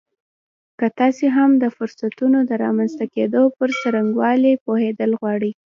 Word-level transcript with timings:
که 0.79 0.87
تاسې 0.99 1.25
هم 1.35 1.49
د 1.63 1.65
فرصتونو 1.75 2.39
د 2.49 2.51
رامنځته 2.63 3.05
کېدو 3.15 3.41
پر 3.57 3.69
څرنګوالي 3.81 4.53
پوهېدل 4.65 5.11
غواړئ 5.19 5.51